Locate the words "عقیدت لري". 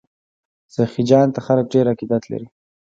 1.93-2.47